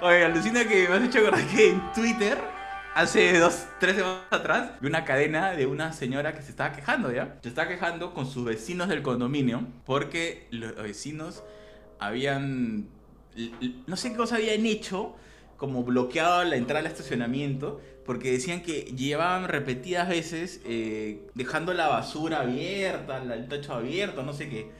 [0.00, 2.38] Oye, alucina que me has hecho acordar que en Twitter,
[2.94, 7.10] hace dos, tres semanas atrás, vi una cadena de una señora que se estaba quejando,
[7.10, 7.36] ¿ya?
[7.42, 11.42] Se estaba quejando con sus vecinos del condominio porque los vecinos
[11.98, 12.86] habían...
[13.88, 15.16] No sé qué cosa habían hecho,
[15.56, 21.88] como bloqueado la entrada al estacionamiento porque decían que llevaban repetidas veces eh, dejando la
[21.88, 24.70] basura abierta, el techo abierto, no sé qué.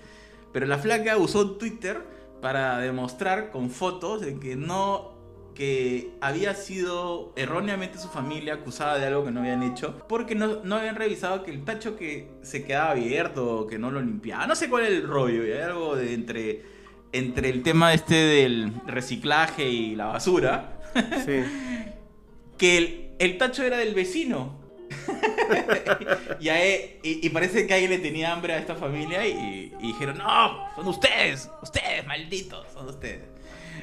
[0.52, 5.16] Pero la flaca usó Twitter para demostrar con fotos de que no
[5.54, 10.62] que había sido erróneamente su familia acusada de algo que no habían hecho porque no,
[10.62, 14.46] no habían revisado que el tacho que se quedaba abierto o que no lo limpiaba.
[14.46, 16.62] No sé cuál es el rollo, y hay algo de entre,
[17.10, 20.78] entre el tema este del reciclaje y la basura,
[21.24, 21.42] Sí.
[22.56, 24.57] que el, el tacho era del vecino.
[26.40, 30.88] y, y- parece que alguien le tenía hambre a esta familia y, dijeron, no, son
[30.88, 33.22] ustedes, ustedes, malditos, son ustedes.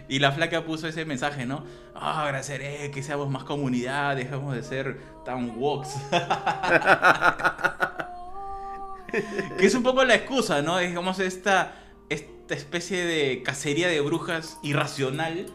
[0.08, 1.64] Y la flaca puso ese mensaje, ¿no?
[1.96, 5.96] Ah, agradeceré que seamos más comunidad, dejemos de ser tan woks.
[9.58, 10.78] que es un poco la excusa, ¿no?
[10.78, 11.74] Digamos, esta,
[12.10, 15.48] esta especie de cacería de brujas irracional,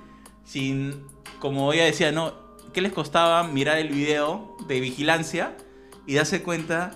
[0.44, 1.04] sin,
[1.38, 2.39] como ella decía, ¿no?
[2.72, 5.52] ¿Qué les costaba mirar el video de vigilancia
[6.06, 6.92] y darse cuenta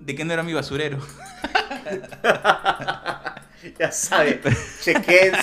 [0.00, 0.98] de que no era mi basurero?
[3.78, 4.40] Ya sabe,
[4.80, 5.34] chequen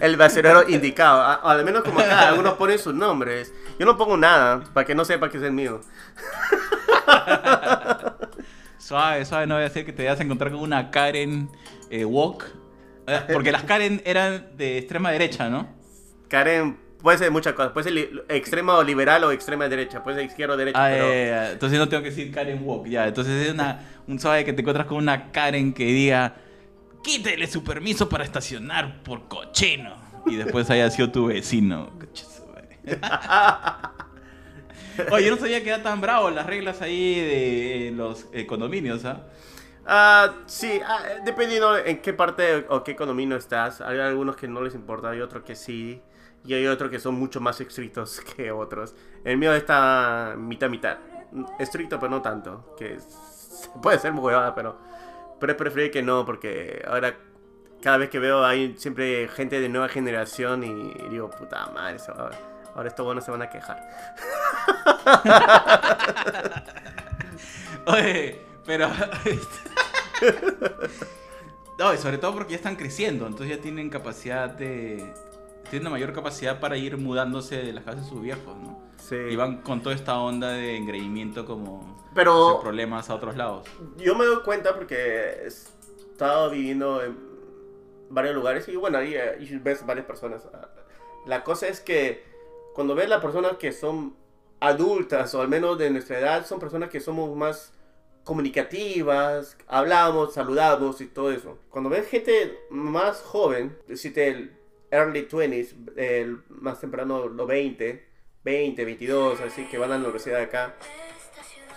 [0.00, 1.20] el basurero indicado.
[1.20, 3.52] A- Al menos como acá, algunos ponen sus nombres.
[3.76, 5.80] Yo no pongo nada, para que no sepa que es el mío.
[8.78, 11.50] Suave, suave, no voy a decir que te vas a encontrar con una Karen
[11.90, 12.44] eh, Walk.
[13.08, 15.66] Eh, Porque las Karen eran de extrema derecha, ¿no?
[16.28, 17.72] Karen puede ser muchas cosas.
[17.72, 20.02] Puede ser extrema o liberal o extrema derecha.
[20.02, 20.84] Puede ser izquierda o derecha.
[20.84, 21.08] Ah, pero...
[21.08, 21.52] ya, ya.
[21.52, 23.06] Entonces no tengo que decir Karen Walk, ya.
[23.08, 26.34] Entonces es una, un suave que te encuentras con una Karen que diga,
[27.02, 29.94] quítele su permiso para estacionar por cochino.
[30.26, 31.90] Y después haya sido tu vecino.
[35.10, 39.04] Oye, yo no sabía que era tan bravo las reglas ahí de los eh, condominios,
[39.04, 39.22] ¿ah?
[39.86, 43.80] Ah, sí, ah, dependiendo en qué parte o qué condominio estás.
[43.80, 46.02] Hay algunos que no les importa, hay otros que sí.
[46.44, 48.94] Y hay otros que son mucho más estrictos que otros.
[49.24, 50.98] El mío está mitad-mitad.
[51.58, 52.74] Estricto, pero no tanto.
[52.76, 52.98] Que
[53.82, 54.78] puede ser muy huevada, pero,
[55.38, 57.14] pero es preferible que no, porque ahora
[57.82, 62.30] cada vez que veo hay siempre gente de nueva generación y digo, puta madre, va-
[62.74, 63.80] ahora estos buenos se van a quejar.
[67.86, 68.88] Oye, pero.
[71.78, 75.12] no, y sobre todo porque ya están creciendo, entonces ya tienen capacidad de.
[75.70, 78.80] Tienen una mayor capacidad para ir mudándose de las casas de sus viejos, ¿no?
[78.98, 79.14] Sí.
[79.16, 81.96] Y van con toda esta onda de engreimiento como.
[82.14, 83.66] Pero- problemas a otros lados.
[83.96, 87.16] Yo me doy cuenta porque he estado viviendo en
[88.10, 90.42] varios lugares y bueno, ahí, y ves varias personas.
[90.52, 90.68] Ah,
[91.26, 92.24] La cosa es que
[92.74, 94.16] cuando ves las personas que son
[94.58, 97.72] adultas o al menos de nuestra edad, son personas que somos más
[98.24, 101.58] comunicativas, hablamos, saludamos y todo eso.
[101.70, 104.56] Cuando ves gente más joven, decirte el
[104.90, 108.04] early 20s, el más temprano los 20,
[108.44, 110.76] 20, 22, así que van a la universidad de acá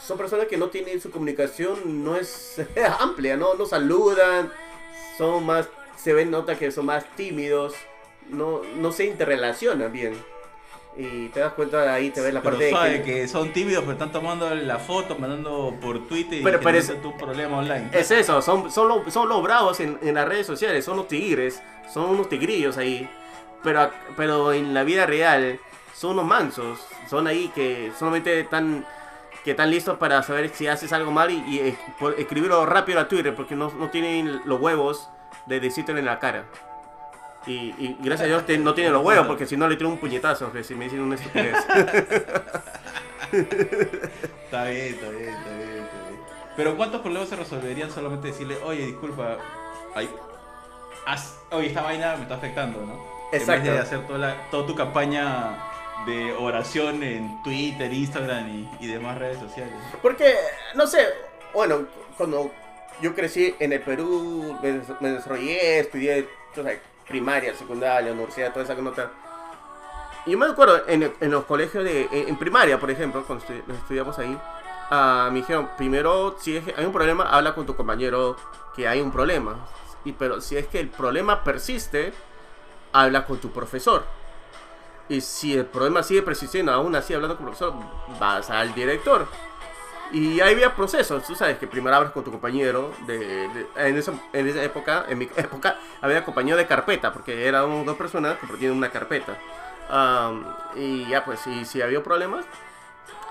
[0.05, 2.61] son personas que no tienen su comunicación no es
[2.99, 4.51] amplia, no, no saludan,
[5.17, 7.73] son más, se ven nota que son más tímidos,
[8.29, 10.13] no, no se interrelacionan bien.
[10.95, 13.27] Y te das cuenta de ahí, te ves la Pero parte de sabe que, que
[13.27, 17.57] son tímidos, pero están tomando la foto, mandando por Twitter y Pero parece- tu problema
[17.57, 17.89] online.
[17.91, 21.07] es eso, son, son, los, son los bravos en, en las redes sociales, son los
[21.07, 23.09] tigres, son unos tigrillos ahí.
[23.63, 25.59] Pero, pero en la vida real
[25.95, 26.79] son unos mansos,
[27.09, 28.85] son ahí que solamente están,
[29.43, 31.75] que están listos para saber si haces algo mal y,
[32.17, 35.09] escribirlo rápido a Twitter porque no, no tienen los huevos
[35.47, 36.45] de decírtelo en la cara.
[37.45, 39.89] Y, y gracias a Dios te- no tienen los huevos porque si no le tiro
[39.89, 41.57] un puñetazo que si me dicen una estupidez.
[43.33, 46.19] Está bien, está bien, está bien, está bien.
[46.55, 49.37] Pero ¿cuántos problemas se resolverían solamente decirle, oye, disculpa,
[49.95, 50.07] ay,
[51.07, 52.93] haz- oye, esta vaina me está afectando, ¿no?
[53.31, 53.63] En Exacto.
[53.63, 55.57] vez de hacer toda, la- toda tu campaña
[56.05, 59.73] de oración en Twitter, Instagram y, y demás redes sociales.
[60.01, 60.35] Porque,
[60.75, 60.99] no sé,
[61.53, 62.51] bueno, cuando
[63.01, 66.27] yo crecí en el Perú, me, des- me desarrollé, estudié
[67.07, 69.11] primaria, secundaria, universidad, toda esa nota.
[70.25, 73.73] Y yo me acuerdo en, en los colegios de, en, primaria, por ejemplo, cuando estu-
[73.73, 74.37] estudiamos ahí,
[74.89, 78.37] ah, me dijeron, primero, si es que hay un problema, habla con tu compañero
[78.75, 79.55] que hay un problema.
[80.05, 82.13] Y, pero si es que el problema persiste,
[82.93, 84.05] habla con tu profesor.
[85.09, 87.73] Y si el problema sigue persistiendo, aún así hablando con el profesor,
[88.19, 89.27] vas al director.
[90.13, 93.97] Y ahí había procesos, tú sabes que primero hablas con tu compañero, de, de- en,
[93.97, 98.37] esa, en esa época, en mi época, había compañero de carpeta, porque eran dos personas
[98.37, 99.35] que tienen una carpeta.
[99.89, 100.45] Am,
[100.75, 102.45] y ya pues, y si había problemas,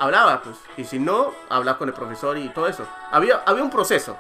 [0.01, 2.85] hablaba pues, y si no, hablaba con el profesor y todo eso.
[3.13, 4.17] Había, había un proceso.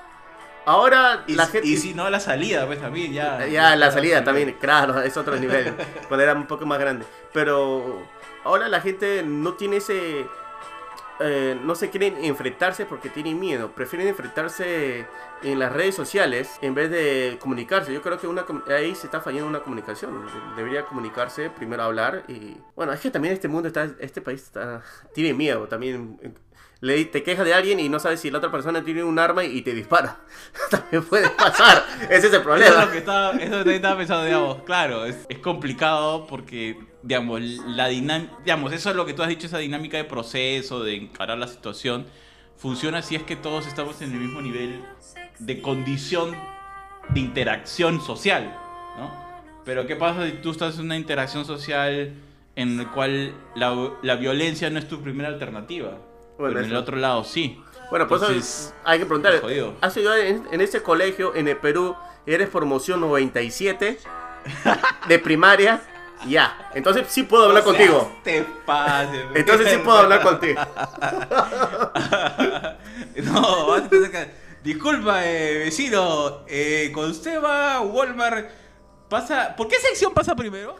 [0.64, 1.66] Ahora Y, la gente...
[1.66, 3.44] y si no, la salida, pues también ya.
[3.48, 5.75] Ya, la salida también, claro, es otro nivel,
[6.09, 7.05] cuando era un poco más grande.
[7.33, 8.07] Pero
[8.44, 10.27] ahora la gente no tiene ese...
[11.23, 15.07] eh, no se quieren enfrentarse porque tienen miedo, prefieren enfrentarse
[15.43, 17.93] en las redes sociales en vez de comunicarse.
[17.93, 20.27] Yo creo que una, ahí se está fallando una comunicación.
[20.57, 22.57] Debería comunicarse, primero hablar y...
[22.77, 24.83] Bueno, es que también este mundo está, este país está,
[25.15, 26.19] tiene miedo también.
[26.81, 29.45] Le, te quejas de alguien y no sabes si la otra persona tiene un arma
[29.45, 30.21] y te dispara.
[30.71, 31.85] También puede pasar.
[32.11, 32.81] Ese es el Eso problema.
[32.81, 37.41] es lo que estaba, eso también estaba pensando, digamos, claro, es, es complicado porque, digamos,
[37.41, 40.97] la dinámica, digamos, eso es lo que tú has dicho, esa dinámica de proceso, de
[40.97, 42.07] encarar la situación,
[42.57, 44.85] funciona si es que todos estamos en el mismo nivel
[45.38, 46.37] de condición
[47.11, 48.57] de interacción social,
[48.97, 49.11] ¿no?
[49.65, 52.15] Pero ¿qué pasa si tú estás en una interacción social
[52.57, 55.99] en la cual la, la violencia no es tu primera alternativa?
[56.38, 57.61] Bueno, pero en el otro lado sí.
[57.91, 59.35] Bueno, pues Entonces, hay que preguntar.
[59.81, 61.95] ¿Has estudiado en, en ese colegio en el Perú?
[62.27, 63.99] ¿Eres promoción 97
[65.09, 65.83] de primaria?
[66.27, 66.71] Ya.
[66.75, 68.13] Entonces sí puedo hablar o sea, contigo.
[68.23, 69.27] Te pases.
[69.35, 70.61] Entonces sí puedo hablar contigo.
[73.17, 76.43] no, vas a tener que- Disculpa, eh, vecino.
[76.47, 78.49] Eh, con usted va a Walmart.
[79.09, 79.55] Pasa.
[79.57, 80.77] ¿Por qué sección pasa primero?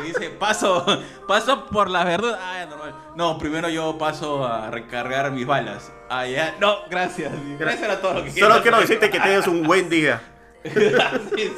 [0.00, 0.84] Y dice, paso,
[1.26, 2.38] paso por las verduras.
[2.40, 2.94] Ah, normal.
[3.16, 5.90] No, primero yo paso a recargar mis balas.
[6.08, 6.54] Ah, ya.
[6.60, 7.32] No, gracias.
[7.58, 10.20] Eso era todo lo que Solo quiero decirte que tengas un buen día.
[10.64, 10.70] Sí,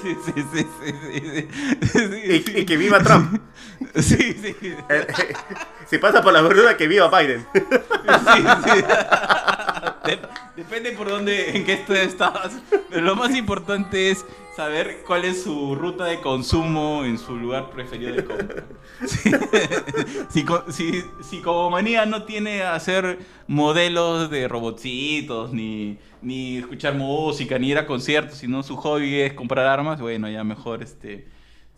[0.03, 1.49] sí, sí, sí, sí,
[1.83, 3.41] sí, sí, Y, que viva Trump.
[3.97, 4.57] Sí, sí.
[5.91, 7.45] Si pasa por la verdura, que viva Biden.
[7.53, 8.85] Sí, sí.
[10.11, 12.53] Dep- depende por dónde, en qué estado estás.
[12.89, 14.25] Pero lo más importante es
[14.57, 18.65] saber cuál es su ruta de consumo en su lugar preferido de compra.
[20.31, 27.69] Si, si como manía no tiene hacer modelos de robotcitos, ni, ni escuchar música, ni
[27.71, 31.29] ir a conciertos, sino su hobby es comprar armas, bueno, ya mejor este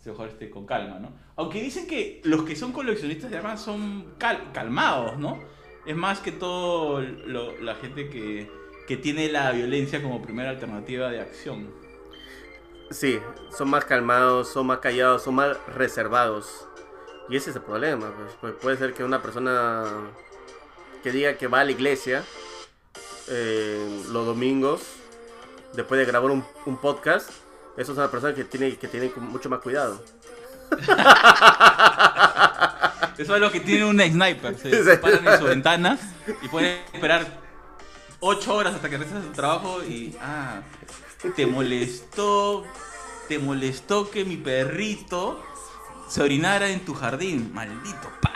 [0.05, 1.13] mejor este, con calma, ¿no?
[1.37, 5.39] Aunque dicen que los que son coleccionistas de armas son cal- calmados, ¿no?
[5.85, 8.49] Es más que todo lo- la gente que,
[8.87, 11.69] que tiene la violencia como primera alternativa de acción.
[12.91, 13.19] Sí,
[13.55, 16.67] son más calmados, son más callados, son más reservados.
[17.29, 18.11] Y ese es el problema.
[18.15, 19.83] Pues, Pues puede ser que una persona
[21.01, 22.23] que diga que va a la iglesia
[23.29, 24.81] eh, los domingos,
[25.73, 27.29] después de grabar un, un podcast,
[27.77, 30.01] eso es una persona que tiene que tener mucho más cuidado.
[33.17, 34.57] Eso es lo que tiene un sniper.
[34.57, 35.97] Se paran en su ventana
[36.41, 37.25] y pueden esperar
[38.19, 40.15] 8 horas hasta que regreses a tu trabajo y.
[40.21, 40.61] Ah,
[41.35, 42.65] te molestó.
[43.27, 45.41] Te molestó que mi perrito
[46.09, 47.51] se orinara en tu jardín.
[47.53, 48.33] Maldito, pa.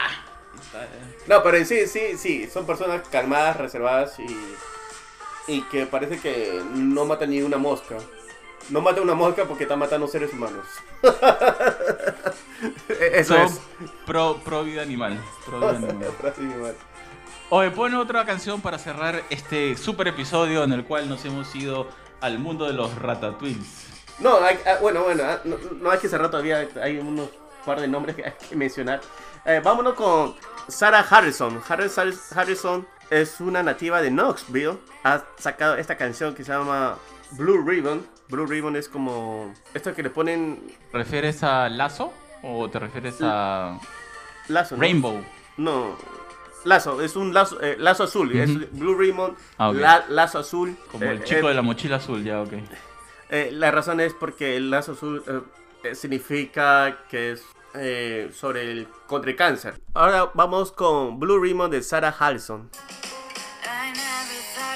[0.61, 0.87] Está-
[1.27, 7.05] No, pero sí, sí, sí, son personas calmadas, reservadas y, y que parece que no
[7.05, 7.97] matan ni una mosca.
[8.69, 10.65] No mata una mosca porque está matando seres humanos.
[13.13, 13.59] Eso Son es.
[14.05, 15.17] pro, pro vida animal.
[15.45, 16.75] Pro vida animal.
[17.49, 21.87] Oye, pone otra canción para cerrar este super episodio en el cual nos hemos ido
[22.19, 23.85] al mundo de los ratatouilles.
[24.19, 27.29] No, hay- ah, bueno, bueno, ah, no, no hay que cerrar todavía, hay unos
[27.65, 28.99] par de nombres que hay que mencionar.
[29.45, 30.35] Eh, vámonos con
[30.67, 31.61] Sarah Harrison.
[31.61, 34.77] Harris- Harris- Harrison es una nativa de Knoxville.
[35.03, 36.97] Ha sacado esta canción que se llama
[37.31, 38.05] Blue Ribbon.
[38.29, 40.59] Blue Ribbon es como esto que le ponen
[40.93, 42.13] ¿Refieres a Lazo
[42.43, 43.79] o te refieres a
[44.47, 44.75] lazo.
[44.75, 44.81] ¿no?
[44.81, 45.23] Rainbow?
[45.57, 45.97] No,
[46.65, 48.35] lazo, es un lazo, eh, lazo azul.
[48.35, 50.75] Es Blue Ribbon, Ah, la- lazo azul.
[50.91, 52.53] Como Eh, el chico eh, de la mochila azul, ya, ok.
[53.29, 55.41] Eh, la razón es porque el lazo azul eh,
[55.83, 59.79] eh, significa que es eh, sobre el contra el cáncer.
[59.93, 62.69] Ahora vamos con Blue Ribbon de Sarah Harrison.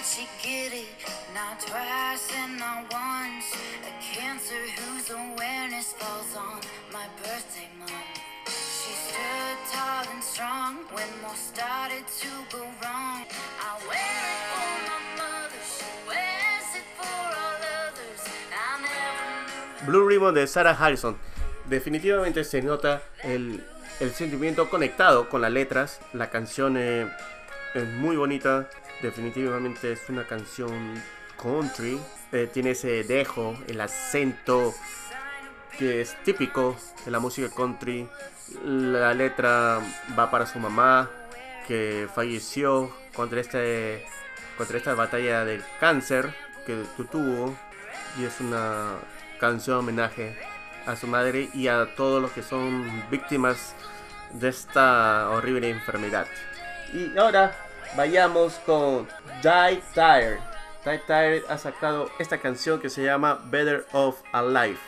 [0.02, 3.54] Not twice and not once.
[3.86, 6.60] A cancer whose awareness falls on
[6.92, 7.70] my birthday.
[8.48, 13.26] She stood tall and strong when started to go wrong.
[13.62, 13.78] I
[14.50, 15.62] for my mother.
[15.70, 15.86] She
[16.80, 18.26] it for all others.
[19.86, 21.16] Blue Ribbon de Sarah Harrison.
[21.70, 23.64] Definitivamente se nota el,
[24.00, 26.00] el sentimiento conectado con las letras.
[26.12, 27.08] La canción eh,
[27.76, 28.68] es muy bonita.
[29.02, 31.02] Definitivamente es una canción
[31.42, 32.00] country.
[32.32, 34.74] Eh, tiene ese dejo, el acento
[35.78, 36.76] que es típico
[37.06, 38.08] de la música country.
[38.66, 39.80] La letra
[40.18, 41.10] va para su mamá
[41.68, 44.06] que falleció contra este
[44.58, 46.36] contra esta batalla del cáncer
[46.66, 47.56] que tu- tuvo
[48.20, 48.96] y es una
[49.40, 50.36] canción homenaje
[50.86, 53.74] a su madre y a todos los que son víctimas
[54.34, 56.28] de esta horrible enfermedad.
[56.94, 57.56] Y ahora
[57.96, 59.08] vayamos con
[59.42, 60.52] Die Tired
[60.84, 64.80] Die Tired ha sacado esta canción que se llama Better Off Alive.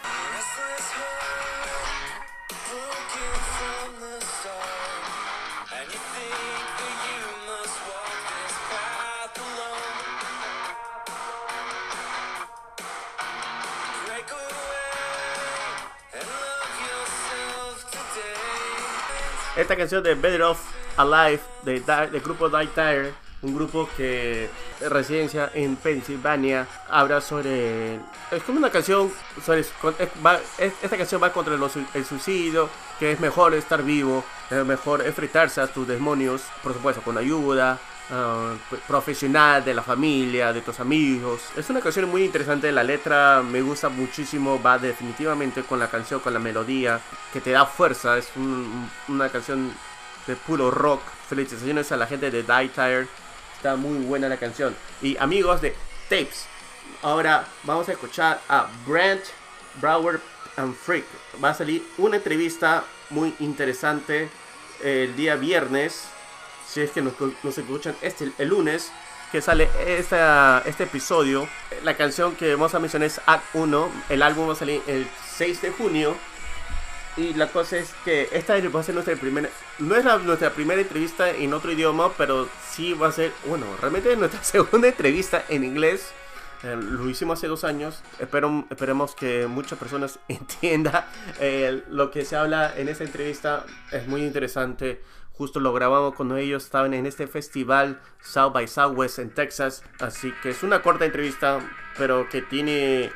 [19.56, 24.50] Esta canción de Better Off Alive de del grupo Die Tired, un grupo que
[24.89, 27.96] residencia en Pensilvania, habla sobre.
[28.32, 29.12] Es como una canción
[29.46, 29.66] sobre.
[30.58, 32.70] esta canción va contra el suicidio,
[33.00, 37.78] que es mejor estar vivo, es mejor enfrentarse a tus demonios, por supuesto, con ayuda.
[38.12, 38.54] ah,
[38.88, 41.41] profesional de la familia, de tus amigos.
[41.56, 46.20] Es una canción muy interesante, la letra me gusta muchísimo, va definitivamente con la canción,
[46.20, 47.00] con la melodía,
[47.32, 49.72] que te da fuerza, es un- una canción
[50.28, 51.01] de puro rock.
[51.30, 53.07] Felicitaciones a la gente de Die Tired.
[53.55, 54.76] Está muy buena la canción.
[55.01, 55.76] Y amigos de
[56.09, 56.45] Tapes,
[57.01, 59.24] ahora vamos a escuchar a Brent
[59.82, 60.19] Brower
[60.57, 61.05] and Freak.
[61.43, 64.30] Va a salir una entrevista muy interesante
[64.84, 66.05] el día viernes.
[66.67, 67.13] Si es que nos,
[67.43, 68.91] nos escuchan este, el lunes,
[69.32, 71.47] que sale esta, este episodio.
[71.84, 73.89] La canción que vamos a mencionar es Act 1.
[74.09, 75.07] El álbum va a salir el
[75.38, 76.15] 6 de junio.
[77.16, 79.47] Y la cosa es que esta va a ser nuestra primera,
[79.80, 83.66] no es la- nuestra primera entrevista en otro idioma, pero sí va a ser, bueno,
[83.80, 86.11] realmente es nuestra segunda entrevista en inglés.
[86.64, 88.01] Eh, lo hicimos hace dos años.
[88.20, 91.05] Espero, esperemos que muchas personas entiendan
[91.39, 93.66] eh, lo que se habla en esta entrevista.
[93.91, 95.01] Es muy interesante.
[95.34, 99.84] Justo lo grabamos cuando ellos estaban en este festival South by Southwest en Texas.
[99.99, 101.59] Así que es una corta entrevista,
[101.97, 103.11] pero que tiene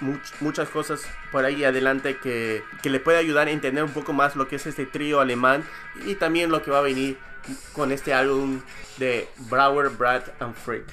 [0.00, 4.12] much- muchas cosas por ahí adelante que, que le puede ayudar a entender un poco
[4.12, 5.64] más lo que es este trío alemán
[6.04, 7.18] y también lo que va a venir
[7.72, 8.60] con este álbum
[8.98, 10.84] de Brower, Brad and Freak.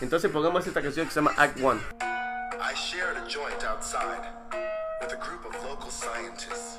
[0.00, 1.80] Entonces pongamos esta canción que se llama Act One.
[2.02, 4.22] I shared a joint outside
[5.00, 6.78] with a group of local scientists.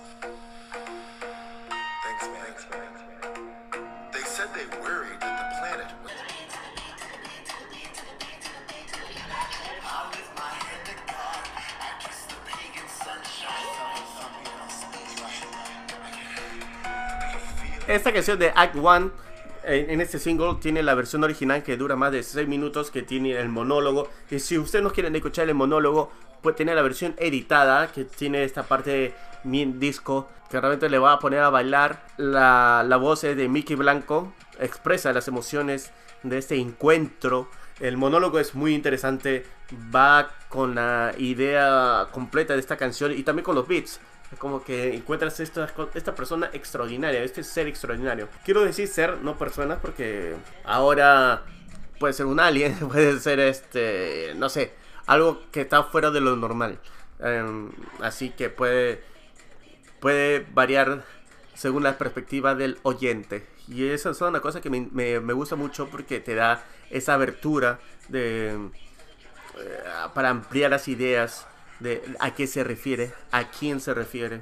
[17.91, 19.11] Esta canción de Act One
[19.65, 23.37] en este single tiene la versión original que dura más de 6 minutos, que tiene
[23.37, 24.07] el monólogo.
[24.29, 26.09] Y si ustedes no quieren escuchar el monólogo,
[26.41, 29.13] pues tiene la versión editada, que tiene esta parte
[29.43, 32.07] bien disco, que realmente le va a poner a bailar.
[32.15, 35.91] La, la voz de Mickey Blanco, expresa las emociones
[36.23, 37.49] de este encuentro.
[37.81, 39.45] El monólogo es muy interesante,
[39.93, 43.99] va con la idea completa de esta canción y también con los beats.
[44.38, 48.29] Como que encuentras esta, esta persona extraordinaria, este ser extraordinario.
[48.45, 51.43] Quiero decir ser, no personas, porque ahora
[51.99, 54.73] puede ser un alien, puede ser este, no sé,
[55.05, 56.79] algo que está fuera de lo normal.
[57.19, 59.03] Em, así que puede,
[59.99, 61.03] puede variar
[61.53, 63.45] según la perspectiva del oyente.
[63.67, 67.13] Y esa es una cosa que me, me- me gusta mucho porque te da esa
[67.13, 67.79] abertura
[68.09, 68.49] de,
[69.57, 69.79] eh,
[70.13, 71.47] para ampliar las ideas
[71.82, 74.41] de a qué se refiere, a quién se refiere.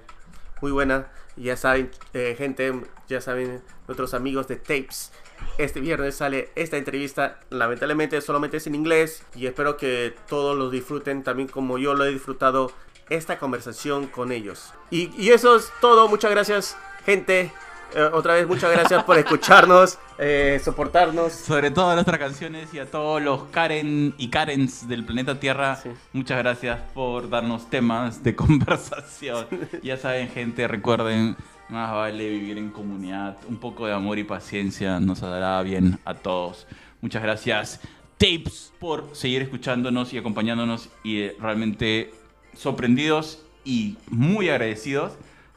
[0.62, 2.74] Muy buena, ya saben, eh, gente,
[3.08, 5.12] ya saben, nuestros amigos de Tapes.
[5.58, 10.70] Este viernes sale esta entrevista, lamentablemente solamente es en inglés y espero que todos lo
[10.70, 12.74] disfruten también como yo lo he disfrutado
[13.10, 14.74] esta conversación con ellos.
[14.92, 17.52] Y, y eso es todo, muchas gracias gente,
[17.96, 21.34] Eh, otra vez muchas gracias por escucharnos, eh, soportarnos.
[21.34, 25.76] Sobre todo a nuestras canciones y a todos los Karen y Karens del planeta Tierra.
[25.76, 25.90] Sí.
[26.14, 29.48] Muchas gracias por darnos temas de conversación.
[29.82, 31.36] ya saben, gente, recuerden,
[31.70, 33.38] más vale vivir en comunidad.
[33.48, 36.68] Un poco de amor y paciencia nos hará bien a todos.
[37.02, 37.80] Muchas gracias,
[38.18, 42.12] Tapes, por seguir escuchándonos y acompañándonos y eh, realmente
[42.54, 45.14] sorprendidos y muy agradecidos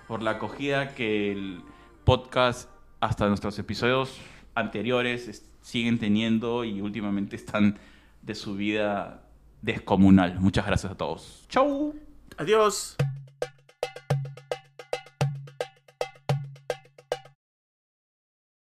[0.07, 1.63] por la acogida que el
[2.05, 2.69] podcast
[3.01, 4.19] hasta nuestros episodios
[4.55, 7.79] anteriores es- siguen teniendo y últimamente están
[8.23, 9.23] de subida
[9.63, 10.41] descomunal.
[10.41, 11.45] Muchas gracias a todos.
[11.49, 11.95] Chau.
[12.37, 12.97] Adiós.